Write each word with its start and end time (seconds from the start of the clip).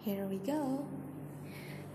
Here 0.00 0.24
we 0.24 0.40
go. 0.40 0.80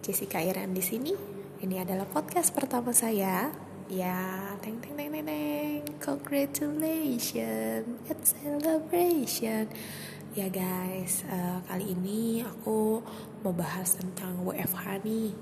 Jessica 0.05 0.38
Iran 0.38 0.78
di 0.78 0.83
sini. 0.86 1.09
Ini 1.58 1.82
adalah 1.82 2.05
podcast 2.05 2.54
pertama 2.54 2.93
saya. 2.93 3.50
Ya, 3.89 4.54
teng 4.62 4.78
teng 4.78 4.93
teng 4.93 5.09
teng 5.09 5.25
teng. 5.25 5.82
Congratulations, 5.98 7.90
it's 8.05 8.38
celebration. 8.38 9.73
Ya 10.38 10.54
guys, 10.54 11.26
uh, 11.26 11.66
kali 11.66 11.98
ini 11.98 12.46
aku 12.46 13.02
mau 13.41 13.50
bahas 13.57 13.98
tentang 13.98 14.38
WFH 14.46 15.02
nih 15.02 15.34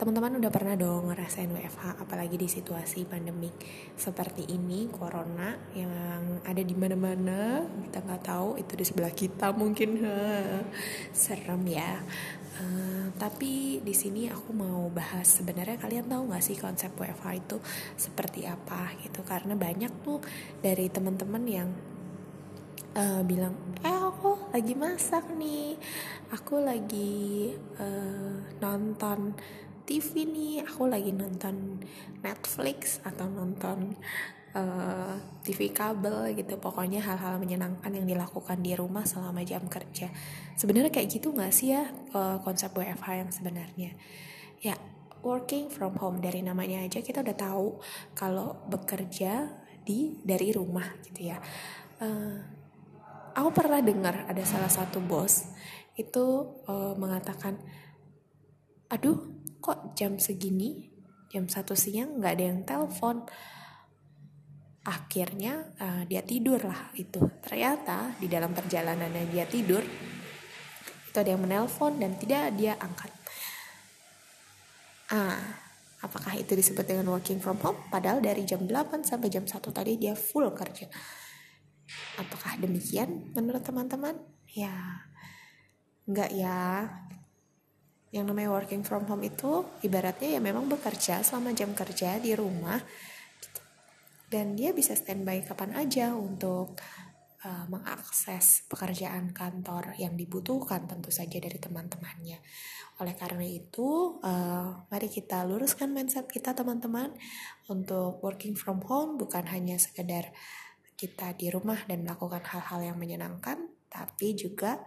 teman-teman 0.00 0.40
udah 0.40 0.48
pernah 0.48 0.72
dong 0.80 1.12
ngerasain 1.12 1.52
WFH 1.52 2.00
apalagi 2.00 2.40
di 2.40 2.48
situasi 2.48 3.04
pandemik 3.04 3.52
seperti 4.00 4.48
ini 4.48 4.88
corona 4.88 5.52
yang 5.76 6.40
ada 6.40 6.64
di 6.64 6.72
mana-mana 6.72 7.68
kita 7.84 8.00
nggak 8.08 8.24
tahu 8.24 8.56
itu 8.56 8.72
di 8.80 8.84
sebelah 8.88 9.12
kita 9.12 9.52
mungkin. 9.52 10.00
Serem 11.12 11.68
ya. 11.68 12.00
Uh, 12.56 13.12
tapi 13.20 13.84
di 13.84 13.92
sini 13.92 14.24
aku 14.32 14.56
mau 14.56 14.88
bahas 14.88 15.28
sebenarnya 15.28 15.76
kalian 15.76 16.08
tahu 16.08 16.32
nggak 16.32 16.44
sih 16.48 16.56
konsep 16.56 16.96
WFH 16.96 17.26
itu 17.36 17.56
seperti 18.00 18.48
apa 18.48 18.96
gitu? 19.04 19.20
Karena 19.20 19.52
banyak 19.52 20.00
tuh 20.00 20.24
dari 20.64 20.88
teman-teman 20.88 21.44
yang 21.44 21.68
uh, 22.96 23.20
bilang 23.20 23.52
eh 23.84 24.00
aku 24.00 24.48
lagi 24.48 24.72
masak 24.72 25.28
nih. 25.36 25.76
Aku 26.32 26.56
lagi 26.56 27.52
uh, 27.76 28.48
nonton 28.64 29.36
TV 29.90 30.22
nih 30.22 30.62
aku 30.62 30.86
lagi 30.86 31.10
nonton 31.10 31.82
Netflix 32.22 33.02
atau 33.02 33.26
nonton 33.26 33.98
uh, 34.54 34.62
eh, 34.62 35.14
TV 35.42 35.74
kabel 35.74 36.30
gitu. 36.38 36.54
Pokoknya 36.62 37.02
hal-hal 37.02 37.42
menyenangkan 37.42 37.90
yang 37.90 38.06
dilakukan 38.06 38.62
di 38.62 38.78
rumah 38.78 39.02
selama 39.02 39.42
jam 39.42 39.66
kerja. 39.66 40.06
Sebenarnya 40.54 40.94
kayak 40.94 41.10
gitu 41.10 41.34
nggak 41.34 41.50
sih 41.50 41.74
ya 41.74 41.90
uh, 42.14 42.38
konsep 42.46 42.70
WFH 42.70 43.08
yang 43.18 43.30
sebenarnya? 43.34 43.90
Ya 44.62 44.78
working 45.26 45.66
from 45.74 45.98
home 45.98 46.22
dari 46.22 46.38
namanya 46.46 46.86
aja 46.86 47.02
kita 47.02 47.26
udah 47.26 47.34
tahu 47.34 47.82
kalau 48.14 48.62
bekerja 48.70 49.50
di 49.82 50.22
dari 50.22 50.54
rumah 50.54 50.86
gitu 51.02 51.34
ya. 51.34 51.42
Uh, 51.98 52.38
aku 53.34 53.50
pernah 53.50 53.82
dengar 53.82 54.22
ada 54.30 54.42
salah 54.46 54.70
satu 54.70 55.02
bos 55.02 55.50
itu 55.98 56.46
uh, 56.70 56.94
mengatakan 56.94 57.58
aduh 58.90 59.39
kok 59.60 59.94
jam 59.94 60.16
segini? 60.16 60.90
Jam 61.30 61.46
satu 61.46 61.78
siang 61.78 62.18
nggak 62.18 62.32
ada 62.34 62.44
yang 62.44 62.60
telepon. 62.66 63.22
Akhirnya 64.82 65.76
uh, 65.78 66.02
dia 66.08 66.24
tidur 66.24 66.58
lah 66.64 66.90
itu. 66.96 67.20
Ternyata 67.44 68.18
di 68.18 68.26
dalam 68.26 68.50
perjalanannya 68.56 69.30
dia 69.30 69.44
tidur 69.46 69.84
itu 71.10 71.16
ada 71.18 71.30
yang 71.30 71.42
menelpon 71.42 72.00
dan 72.00 72.16
tidak 72.18 72.56
dia 72.58 72.74
angkat. 72.80 73.12
Ah 75.10 75.70
apakah 76.00 76.32
itu 76.36 76.56
disebut 76.56 76.84
dengan 76.84 77.12
working 77.12 77.38
from 77.38 77.60
home? 77.60 77.76
Padahal 77.92 78.24
dari 78.24 78.44
jam 78.48 78.64
8 78.64 79.04
sampai 79.04 79.28
jam 79.28 79.44
1 79.44 79.60
tadi 79.60 80.00
dia 80.00 80.16
full 80.16 80.48
kerja. 80.52 80.88
Apakah 82.16 82.56
demikian 82.60 83.32
menurut 83.36 83.60
teman-teman? 83.64 84.16
Ya 84.50 85.04
enggak 86.08 86.30
ya 86.34 86.90
yang 88.10 88.26
namanya 88.26 88.50
working 88.50 88.82
from 88.82 89.06
home 89.06 89.22
itu 89.22 89.62
ibaratnya 89.86 90.38
ya 90.38 90.40
memang 90.42 90.66
bekerja 90.66 91.22
selama 91.22 91.54
jam 91.54 91.70
kerja 91.72 92.18
di 92.18 92.34
rumah 92.34 92.82
dan 94.30 94.54
dia 94.54 94.70
bisa 94.70 94.94
standby 94.94 95.42
kapan 95.42 95.74
aja 95.74 96.14
untuk 96.14 96.78
uh, 97.42 97.64
mengakses 97.66 98.62
pekerjaan 98.70 99.34
kantor 99.34 99.98
yang 99.98 100.14
dibutuhkan 100.14 100.86
tentu 100.86 101.10
saja 101.10 101.42
dari 101.42 101.58
teman-temannya. 101.58 102.38
Oleh 103.02 103.14
karena 103.18 103.42
itu, 103.42 104.20
uh, 104.22 104.86
mari 104.86 105.08
kita 105.10 105.42
luruskan 105.48 105.90
mindset 105.90 106.30
kita 106.30 106.54
teman-teman 106.54 107.10
untuk 107.66 108.22
working 108.22 108.54
from 108.54 108.84
home 108.86 109.18
bukan 109.18 109.50
hanya 109.50 109.80
sekedar 109.82 110.30
kita 110.94 111.32
di 111.34 111.48
rumah 111.48 111.80
dan 111.88 112.04
melakukan 112.04 112.44
hal-hal 112.44 112.92
yang 112.92 112.98
menyenangkan, 113.00 113.66
tapi 113.88 114.36
juga 114.36 114.78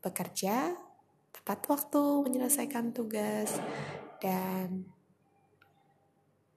bekerja 0.00 0.72
tepat 1.44 1.60
waktu 1.68 2.00
menyelesaikan 2.24 2.96
tugas. 2.96 3.52
Dan 4.16 4.88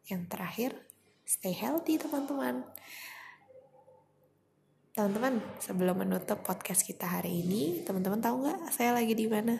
yang 0.07 0.23
terakhir 0.31 0.79
stay 1.27 1.51
healthy 1.51 1.99
teman-teman. 1.99 2.63
Teman-teman 4.95 5.43
sebelum 5.59 6.07
menutup 6.07 6.39
podcast 6.39 6.87
kita 6.87 7.19
hari 7.19 7.43
ini 7.43 7.83
teman-teman 7.83 8.23
tahu 8.23 8.47
nggak 8.47 8.71
saya 8.71 8.95
lagi 8.95 9.11
di 9.11 9.27
mana? 9.27 9.59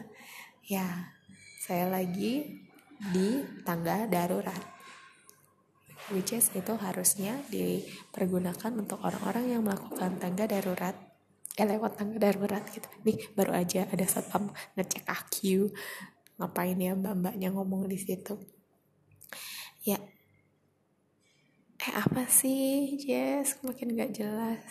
Ya 0.63 1.11
saya 1.59 1.91
lagi 1.91 2.63
di 3.11 3.43
tangga 3.67 4.07
darurat 4.07 4.77
which 6.15 6.31
is 6.31 6.47
itu 6.55 6.71
harusnya 6.79 7.35
dipergunakan 7.51 8.71
untuk 8.79 9.03
orang-orang 9.03 9.51
yang 9.51 9.61
melakukan 9.67 10.15
tangga 10.23 10.47
darurat 10.47 10.95
eh 11.57 11.65
lewat 11.65 11.97
tangga 11.97 12.21
darurat 12.21 12.61
gitu. 12.69 12.85
Nih 13.01 13.17
baru 13.33 13.57
aja 13.57 13.89
ada 13.89 14.05
satpam 14.05 14.53
ngecek 14.77 15.03
AQ 15.09 15.35
ngapain 16.37 16.77
ya 16.77 16.93
mbak-mbaknya 16.93 17.49
ngomong 17.49 17.89
di 17.89 17.97
situ? 17.97 18.37
Ya 19.81 19.97
eh 21.77 21.93
apa 21.97 22.29
sih 22.29 22.93
Jess? 23.01 23.57
Makin 23.65 23.97
gak 23.97 24.13
jelas. 24.13 24.61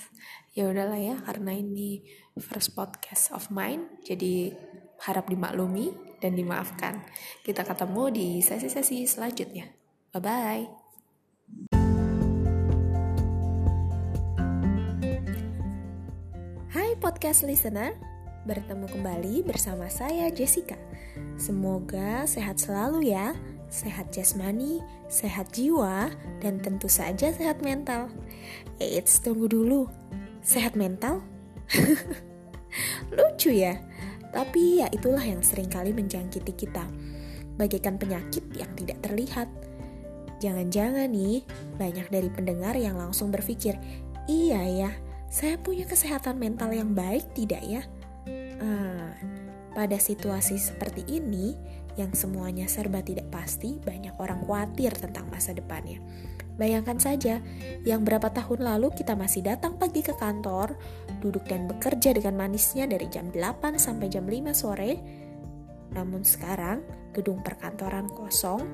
Ya 0.55 0.71
udahlah 0.71 0.99
ya 0.99 1.19
karena 1.27 1.59
ini 1.59 2.07
first 2.39 2.79
podcast 2.79 3.35
of 3.35 3.51
mine 3.51 3.99
jadi 4.07 4.55
harap 5.03 5.27
dimaklumi 5.27 5.91
dan 6.23 6.39
dimaafkan. 6.39 7.03
Kita 7.43 7.67
ketemu 7.67 8.03
di 8.15 8.29
sesi-sesi 8.41 9.05
selanjutnya. 9.05 9.69
Bye 10.15 10.23
bye 10.23 10.86
podcast 17.07 17.47
listener, 17.47 17.95
bertemu 18.51 18.91
kembali 18.91 19.47
bersama 19.47 19.87
saya 19.87 20.27
Jessica. 20.27 20.75
Semoga 21.39 22.27
sehat 22.27 22.59
selalu 22.59 23.15
ya, 23.15 23.31
sehat 23.71 24.11
jasmani, 24.11 24.83
sehat 25.07 25.55
jiwa, 25.55 26.11
dan 26.43 26.59
tentu 26.59 26.91
saja 26.91 27.31
sehat 27.31 27.63
mental. 27.63 28.11
Eits, 28.83 29.23
tunggu 29.23 29.47
dulu, 29.47 29.87
sehat 30.43 30.75
mental? 30.75 31.23
Lucu 33.15 33.55
ya, 33.55 33.79
tapi 34.35 34.83
ya 34.83 34.91
itulah 34.91 35.23
yang 35.23 35.47
sering 35.47 35.71
kali 35.71 35.95
menjangkiti 35.95 36.59
kita, 36.59 36.91
bagaikan 37.55 38.03
penyakit 38.03 38.43
yang 38.59 38.75
tidak 38.75 38.99
terlihat. 39.07 39.47
Jangan-jangan 40.43 41.07
nih, 41.07 41.47
banyak 41.79 42.11
dari 42.11 42.35
pendengar 42.35 42.75
yang 42.75 42.99
langsung 42.99 43.31
berpikir, 43.31 43.79
iya 44.27 44.59
ya, 44.67 44.91
saya 45.27 45.59
punya 45.59 45.85
kesehatan 45.85 46.39
mental 46.39 46.71
yang 46.71 46.95
baik 46.95 47.27
tidak 47.35 47.63
ya? 47.67 47.83
Hmm, 48.63 49.11
pada 49.75 49.99
situasi 49.99 50.57
seperti 50.57 51.05
ini, 51.11 51.59
yang 51.99 52.13
semuanya 52.13 52.69
serba 52.69 53.01
tidak 53.03 53.29
pasti, 53.33 53.77
banyak 53.81 54.15
orang 54.21 54.45
khawatir 54.45 54.93
tentang 54.95 55.27
masa 55.29 55.53
depannya. 55.53 56.01
Bayangkan 56.57 56.97
saja, 56.97 57.45
yang 57.85 58.01
berapa 58.01 58.33
tahun 58.33 58.65
lalu 58.65 58.89
kita 58.97 59.13
masih 59.13 59.45
datang 59.45 59.77
pagi 59.77 60.01
ke 60.01 60.17
kantor, 60.17 60.73
duduk 61.21 61.45
dan 61.45 61.69
bekerja 61.69 62.17
dengan 62.17 62.41
manisnya 62.41 62.89
dari 62.89 63.13
jam 63.13 63.29
8 63.29 63.77
sampai 63.77 64.09
jam 64.09 64.25
5 64.25 64.57
sore. 64.57 64.97
Namun 65.93 66.25
sekarang, 66.25 66.81
gedung 67.13 67.45
perkantoran 67.45 68.09
kosong 68.09 68.65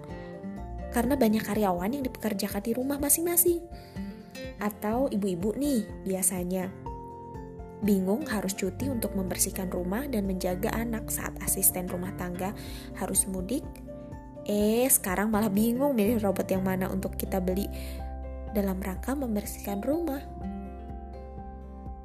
karena 0.95 1.17
banyak 1.17 1.43
karyawan 1.43 1.91
yang 1.91 2.05
dipekerjakan 2.05 2.63
di 2.63 2.73
rumah 2.77 3.01
masing-masing 3.01 3.65
atau 4.61 5.11
ibu-ibu 5.11 5.55
nih 5.59 5.85
biasanya 6.07 6.71
bingung 7.83 8.23
harus 8.31 8.55
cuti 8.55 8.87
untuk 8.87 9.13
membersihkan 9.19 9.67
rumah 9.69 10.07
dan 10.07 10.25
menjaga 10.25 10.71
anak 10.71 11.11
saat 11.11 11.35
asisten 11.43 11.91
rumah 11.91 12.15
tangga 12.15 12.55
harus 12.97 13.27
mudik. 13.27 13.67
Eh, 14.47 14.87
sekarang 14.87 15.31
malah 15.31 15.51
bingung 15.51 15.95
milih 15.95 16.23
robot 16.23 16.47
yang 16.51 16.63
mana 16.63 16.91
untuk 16.91 17.15
kita 17.19 17.43
beli 17.43 17.67
dalam 18.55 18.79
rangka 18.79 19.19
membersihkan 19.19 19.83
rumah. 19.83 20.23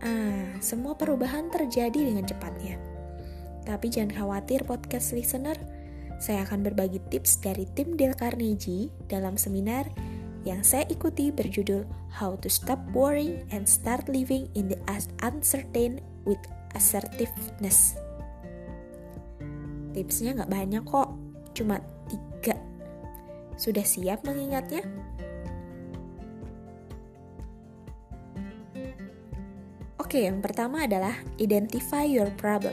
Ah, 0.02 0.57
semua 0.62 0.94
perubahan 0.98 1.50
terjadi 1.50 1.98
dengan 1.98 2.25
cepatnya. 2.25 2.78
Tapi 3.66 3.90
jangan 3.90 4.13
khawatir 4.13 4.63
podcast 4.66 5.13
listener, 5.13 5.57
saya 6.18 6.46
akan 6.46 6.66
berbagi 6.66 7.02
tips 7.10 7.42
dari 7.42 7.69
tim 7.78 7.94
Del 7.98 8.18
Carnegie 8.18 8.90
dalam 9.06 9.38
seminar 9.38 9.90
yang 10.48 10.64
saya 10.64 10.88
ikuti 10.88 11.28
berjudul 11.28 11.84
How 12.08 12.40
to 12.40 12.48
Stop 12.48 12.80
Worrying 12.96 13.44
and 13.52 13.68
Start 13.68 14.08
Living 14.08 14.48
in 14.56 14.72
the 14.72 14.80
Uncertain 15.20 16.00
with 16.24 16.40
Assertiveness. 16.72 18.00
Tipsnya 19.92 20.40
nggak 20.40 20.48
banyak 20.48 20.84
kok, 20.88 21.12
cuma 21.52 21.84
tiga. 22.08 22.56
Sudah 23.60 23.84
siap 23.84 24.24
mengingatnya? 24.24 24.88
Oke, 30.00 30.24
yang 30.24 30.40
pertama 30.40 30.88
adalah 30.88 31.20
identify 31.44 32.08
your 32.08 32.32
problem. 32.40 32.72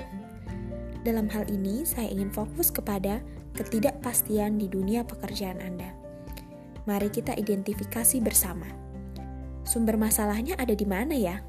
Dalam 1.03 1.27
hal 1.27 1.51
ini, 1.51 1.83
saya 1.83 2.07
ingin 2.07 2.31
fokus 2.31 2.71
kepada 2.71 3.19
ketidakpastian 3.59 4.63
di 4.63 4.71
dunia 4.71 5.03
pekerjaan 5.03 5.59
Anda. 5.59 5.94
Mari 6.85 7.09
kita 7.09 7.33
identifikasi 7.33 8.21
bersama. 8.21 8.69
Sumber 9.65 9.97
masalahnya 9.97 10.53
ada 10.61 10.77
di 10.77 10.85
mana 10.85 11.17
ya? 11.17 11.41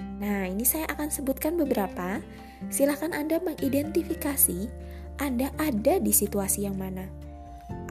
Nah, 0.00 0.48
ini 0.48 0.64
saya 0.64 0.88
akan 0.88 1.12
sebutkan 1.12 1.60
beberapa. 1.60 2.24
Silahkan 2.72 3.12
Anda 3.12 3.42
mengidentifikasi 3.42 4.70
Anda 5.20 5.52
ada 5.60 6.00
di 6.00 6.12
situasi 6.14 6.64
yang 6.64 6.80
mana. 6.80 7.04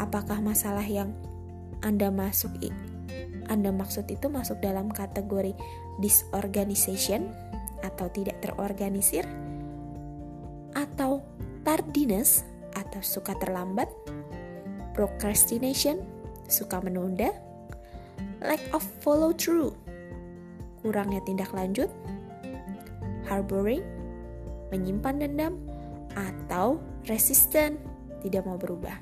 Apakah 0.02 0.42
masalah 0.42 0.86
yang 0.86 1.14
Anda 1.86 2.10
masuk 2.10 2.58
Anda 3.52 3.70
maksud 3.70 4.10
itu 4.10 4.32
masuk 4.32 4.64
dalam 4.64 4.90
kategori 4.90 5.54
disorganization 6.00 7.30
atau 7.84 8.08
tidak 8.10 8.40
terorganisir 8.42 9.28
atau 10.72 11.20
tardiness 11.68 12.48
atau 12.74 13.04
suka 13.04 13.36
terlambat, 13.38 13.92
procrastination, 14.96 16.00
suka 16.52 16.84
menunda, 16.84 17.32
lack 18.44 18.62
of 18.76 18.84
follow 19.02 19.32
through, 19.32 19.74
kurangnya 20.84 21.24
tindak 21.24 21.50
lanjut, 21.56 21.88
harboring, 23.26 23.82
menyimpan 24.70 25.24
dendam, 25.24 25.54
atau 26.14 26.84
resistant, 27.08 27.80
tidak 28.22 28.44
mau 28.44 28.60
berubah. 28.60 29.00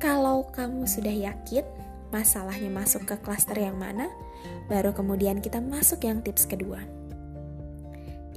Kalau 0.00 0.48
kamu 0.48 0.88
sudah 0.88 1.12
yakin 1.12 1.66
masalahnya 2.08 2.72
masuk 2.72 3.04
ke 3.04 3.20
klaster 3.20 3.58
yang 3.60 3.76
mana, 3.76 4.08
baru 4.70 4.96
kemudian 4.96 5.44
kita 5.44 5.60
masuk 5.60 6.08
yang 6.08 6.24
tips 6.24 6.48
kedua 6.48 7.00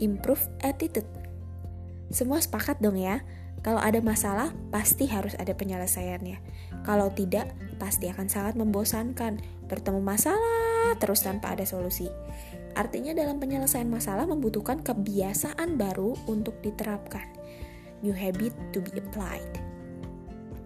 improve 0.01 0.41
attitude. 0.59 1.07
Semua 2.11 2.41
sepakat 2.41 2.81
dong 2.81 2.97
ya, 2.97 3.21
kalau 3.63 3.79
ada 3.79 4.03
masalah 4.03 4.51
pasti 4.75 5.07
harus 5.07 5.39
ada 5.39 5.55
penyelesaiannya. 5.55 6.37
Kalau 6.83 7.07
tidak, 7.15 7.47
pasti 7.79 8.11
akan 8.11 8.27
sangat 8.27 8.59
membosankan 8.59 9.39
bertemu 9.71 10.03
masalah 10.03 10.99
terus 10.99 11.23
tanpa 11.23 11.55
ada 11.55 11.63
solusi. 11.63 12.11
Artinya 12.75 13.15
dalam 13.15 13.39
penyelesaian 13.39 13.87
masalah 13.87 14.27
membutuhkan 14.27 14.83
kebiasaan 14.83 15.79
baru 15.79 16.11
untuk 16.27 16.59
diterapkan. 16.59 17.23
New 18.03 18.11
habit 18.11 18.51
to 18.75 18.83
be 18.83 18.99
applied. 18.99 19.47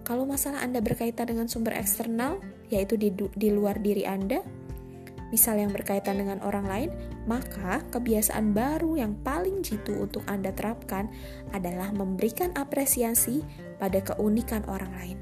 Kalau 0.01 0.25
masalah 0.25 0.65
Anda 0.65 0.81
berkaitan 0.81 1.29
dengan 1.29 1.45
sumber 1.45 1.77
eksternal, 1.77 2.41
yaitu 2.73 2.97
di, 2.97 3.13
di 3.13 3.53
luar 3.53 3.77
diri 3.77 4.07
Anda, 4.09 4.41
misal 5.29 5.59
yang 5.59 5.75
berkaitan 5.75 6.19
dengan 6.19 6.39
orang 6.43 6.65
lain, 6.67 6.89
maka 7.27 7.83
kebiasaan 7.91 8.55
baru 8.55 8.95
yang 8.95 9.13
paling 9.21 9.59
jitu 9.59 9.95
untuk 9.99 10.23
Anda 10.27 10.55
terapkan 10.55 11.11
adalah 11.51 11.91
memberikan 11.91 12.55
apresiasi 12.55 13.43
pada 13.77 13.99
keunikan 13.99 14.63
orang 14.71 14.91
lain. 14.95 15.17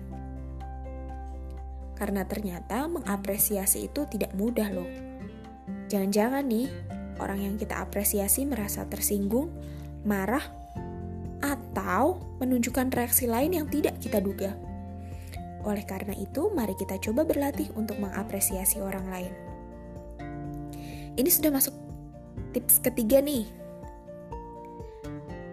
Karena 1.95 2.27
ternyata 2.27 2.85
mengapresiasi 2.91 3.87
itu 3.87 4.03
tidak 4.11 4.35
mudah 4.35 4.67
loh. 4.69 4.89
Jangan-jangan 5.87 6.43
nih, 6.43 6.67
orang 7.23 7.39
yang 7.39 7.55
kita 7.55 7.79
apresiasi 7.79 8.43
merasa 8.43 8.83
tersinggung, 8.85 9.47
marah, 10.03 10.43
atau 11.39 12.19
menunjukkan 12.41 12.91
reaksi 12.91 13.29
lain 13.29 13.55
yang 13.55 13.67
tidak 13.71 13.95
kita 14.01 14.19
duga. 14.19 14.57
Oleh 15.65 15.85
karena 15.87 16.13
itu, 16.13 16.53
mari 16.53 16.77
kita 16.77 17.01
coba 17.01 17.25
berlatih 17.25 17.73
untuk 17.73 17.97
mengapresiasi 17.97 18.81
orang 18.83 19.07
lain. 19.09 19.44
Ini 21.15 21.31
sudah 21.31 21.47
masuk 21.47 21.71
tips 22.51 22.83
ketiga 22.83 23.23
nih. 23.23 23.47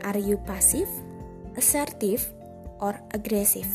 Are 0.03 0.19
you 0.19 0.35
passive, 0.43 0.91
assertive, 1.55 2.26
or 2.82 2.99
aggressive? 3.14 3.70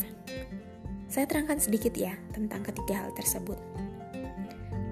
Saya 1.08 1.24
terangkan 1.24 1.56
sedikit 1.56 1.96
ya 1.96 2.12
tentang 2.36 2.60
ketiga 2.60 3.00
hal 3.00 3.16
tersebut. 3.16 3.56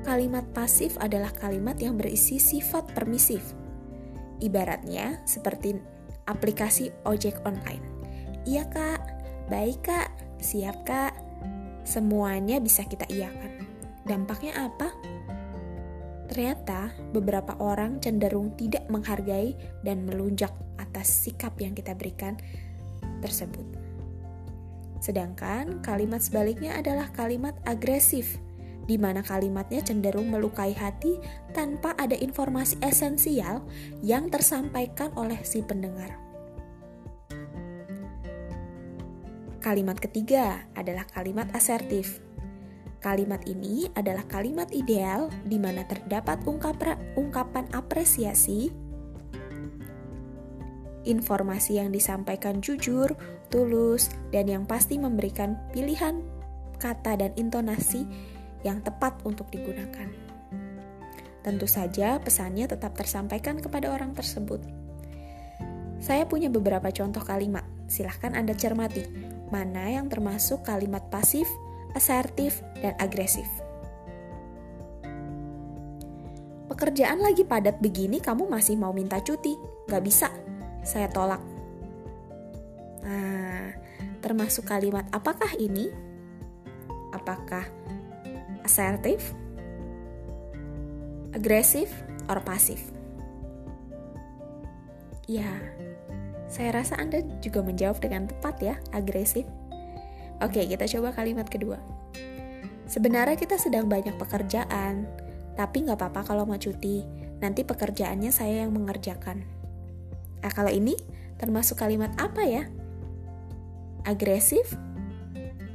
Kalimat 0.09 0.49
pasif 0.57 0.97
adalah 0.97 1.29
kalimat 1.37 1.77
yang 1.77 2.01
berisi 2.01 2.41
sifat 2.41 2.97
permisif. 2.97 3.53
Ibaratnya 4.41 5.21
seperti 5.29 5.77
aplikasi 6.25 6.89
ojek 7.05 7.45
online. 7.45 7.85
Iya 8.49 8.65
kak, 8.73 9.01
baik 9.53 9.85
kak, 9.85 10.09
siap 10.41 10.81
kak, 10.89 11.13
semuanya 11.85 12.57
bisa 12.57 12.89
kita 12.89 13.05
iakan. 13.13 13.69
Dampaknya 14.09 14.73
apa? 14.73 14.89
Ternyata, 16.27 16.91
beberapa 17.15 17.55
orang 17.63 18.03
cenderung 18.03 18.59
tidak 18.59 18.87
menghargai 18.91 19.55
dan 19.87 20.03
melunjak 20.03 20.51
atas 20.77 21.07
sikap 21.07 21.55
yang 21.63 21.73
kita 21.73 21.95
berikan 21.95 22.35
tersebut. 23.23 23.65
Sedangkan 24.99 25.81
kalimat 25.87 26.19
sebaliknya 26.19 26.75
adalah 26.75 27.15
kalimat 27.15 27.55
agresif, 27.63 28.43
di 28.91 28.99
mana 28.99 29.23
kalimatnya 29.23 29.83
cenderung 29.87 30.31
melukai 30.31 30.75
hati 30.75 31.19
tanpa 31.55 31.95
ada 31.95 32.19
informasi 32.19 32.79
esensial 32.83 33.63
yang 34.03 34.27
tersampaikan 34.27 35.15
oleh 35.15 35.39
si 35.47 35.63
pendengar. 35.63 36.19
Kalimat 39.63 39.99
ketiga 39.99 40.63
adalah 40.79 41.03
kalimat 41.11 41.51
asertif 41.51 42.26
Kalimat 43.07 43.47
ini 43.47 43.87
adalah 43.95 44.27
kalimat 44.27 44.67
ideal 44.75 45.31
di 45.47 45.63
mana 45.63 45.87
terdapat 45.87 46.43
ungkapan 47.15 47.71
apresiasi, 47.71 48.75
informasi 51.07 51.79
yang 51.79 51.95
disampaikan 51.95 52.59
jujur, 52.59 53.15
tulus, 53.47 54.11
dan 54.35 54.51
yang 54.51 54.67
pasti 54.67 54.99
memberikan 54.99 55.55
pilihan 55.71 56.19
kata 56.83 57.15
dan 57.23 57.31
intonasi 57.39 58.11
yang 58.67 58.83
tepat 58.83 59.15
untuk 59.23 59.47
digunakan. 59.55 60.11
Tentu 61.47 61.71
saja, 61.71 62.19
pesannya 62.19 62.67
tetap 62.67 62.99
tersampaikan 62.99 63.63
kepada 63.63 63.95
orang 63.95 64.19
tersebut. 64.19 64.67
Saya 66.03 66.27
punya 66.27 66.51
beberapa 66.51 66.91
contoh 66.91 67.23
kalimat, 67.23 67.63
silahkan 67.87 68.35
Anda 68.35 68.59
cermati 68.59 69.07
mana 69.55 69.95
yang 69.95 70.11
termasuk 70.11 70.67
kalimat 70.67 71.07
pasif 71.07 71.47
asertif, 71.97 72.61
dan 72.85 72.93
agresif. 73.01 73.49
Pekerjaan 76.69 77.25
lagi 77.25 77.41
padat 77.41 77.81
begini 77.81 78.21
kamu 78.21 78.53
masih 78.53 78.77
mau 78.77 78.93
minta 78.93 79.17
cuti? 79.25 79.57
Gak 79.89 80.05
bisa, 80.05 80.29
saya 80.85 81.09
tolak. 81.09 81.41
Nah, 83.01 83.73
termasuk 84.21 84.69
kalimat 84.69 85.09
apakah 85.09 85.49
ini? 85.57 85.89
Apakah 87.17 87.65
asertif, 88.61 89.33
agresif, 91.33 91.89
or 92.29 92.45
pasif? 92.45 92.93
Ya, 95.25 95.49
saya 96.47 96.77
rasa 96.77 97.01
Anda 97.01 97.25
juga 97.41 97.65
menjawab 97.65 98.05
dengan 98.05 98.29
tepat 98.29 98.61
ya, 98.61 98.77
agresif. 98.93 99.49
Oke, 100.45 100.69
kita 100.69 100.85
coba 100.85 101.17
kalimat 101.17 101.49
kedua. 101.49 101.81
Sebenarnya 102.87 103.35
kita 103.35 103.59
sedang 103.59 103.91
banyak 103.91 104.15
pekerjaan, 104.15 105.11
tapi 105.59 105.83
nggak 105.83 105.99
apa-apa 105.99 106.23
kalau 106.23 106.47
mau 106.47 106.55
cuti. 106.55 107.03
Nanti 107.43 107.67
pekerjaannya 107.67 108.31
saya 108.31 108.65
yang 108.65 108.73
mengerjakan. 108.73 109.43
Nah, 110.41 110.53
kalau 110.55 110.71
ini 110.71 110.95
termasuk 111.37 111.83
kalimat 111.83 112.15
apa 112.17 112.47
ya? 112.47 112.65
Agresif, 114.07 114.79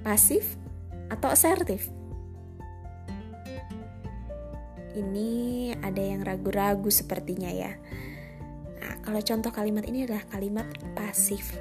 pasif, 0.02 0.56
atau 1.12 1.28
asertif? 1.28 1.92
Ini 4.96 5.76
ada 5.84 6.00
yang 6.00 6.24
ragu-ragu 6.24 6.88
sepertinya 6.88 7.52
ya. 7.52 7.76
Nah, 8.80 8.94
kalau 9.04 9.20
contoh 9.20 9.52
kalimat 9.52 9.84
ini 9.84 10.08
adalah 10.08 10.24
kalimat 10.32 10.68
pasif. 10.96 11.60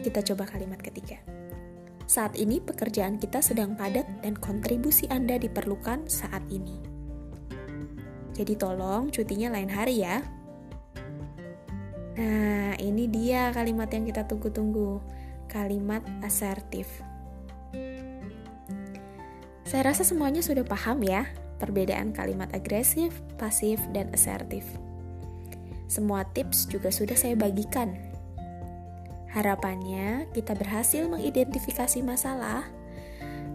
Kita 0.00 0.24
coba 0.24 0.48
kalimat 0.48 0.80
ketiga. 0.80 1.39
Saat 2.10 2.34
ini 2.34 2.58
pekerjaan 2.58 3.22
kita 3.22 3.38
sedang 3.38 3.78
padat 3.78 4.02
dan 4.26 4.34
kontribusi 4.34 5.06
Anda 5.06 5.38
diperlukan 5.38 6.10
saat 6.10 6.42
ini. 6.50 6.74
Jadi 8.34 8.58
tolong 8.58 9.14
cutinya 9.14 9.54
lain 9.54 9.70
hari 9.70 10.02
ya. 10.02 10.18
Nah, 12.18 12.74
ini 12.82 13.06
dia 13.06 13.54
kalimat 13.54 13.86
yang 13.94 14.10
kita 14.10 14.26
tunggu-tunggu. 14.26 14.98
Kalimat 15.46 16.02
asertif. 16.26 16.90
Saya 19.62 19.94
rasa 19.94 20.02
semuanya 20.02 20.42
sudah 20.42 20.66
paham 20.66 21.06
ya 21.06 21.30
perbedaan 21.62 22.10
kalimat 22.10 22.50
agresif, 22.50 23.22
pasif, 23.38 23.78
dan 23.94 24.10
asertif. 24.10 24.66
Semua 25.86 26.26
tips 26.26 26.66
juga 26.66 26.90
sudah 26.90 27.14
saya 27.14 27.38
bagikan 27.38 28.09
Harapannya 29.30 30.26
kita 30.34 30.58
berhasil 30.58 31.06
mengidentifikasi 31.06 32.02
masalah, 32.02 32.66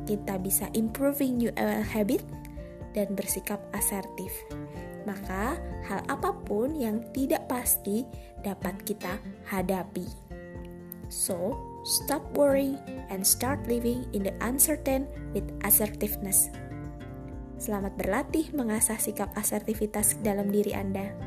kita 0.08 0.40
bisa 0.40 0.72
improving 0.72 1.36
new 1.36 1.52
habit, 1.92 2.24
dan 2.96 3.12
bersikap 3.12 3.60
asertif. 3.76 4.32
Maka, 5.04 5.60
hal 5.86 6.02
apa 6.08 6.32
pun 6.48 6.74
yang 6.74 7.04
tidak 7.12 7.46
pasti 7.52 8.08
dapat 8.42 8.80
kita 8.88 9.20
hadapi. 9.52 10.08
So, 11.12 11.60
stop 11.86 12.24
worrying 12.34 12.80
and 13.14 13.22
start 13.22 13.62
living 13.70 14.10
in 14.16 14.26
the 14.26 14.34
uncertain 14.42 15.06
with 15.36 15.46
assertiveness. 15.62 16.50
Selamat 17.62 17.94
berlatih 18.00 18.50
mengasah 18.56 18.98
sikap 18.98 19.30
asertivitas 19.38 20.18
dalam 20.26 20.50
diri 20.50 20.74
Anda. 20.74 21.25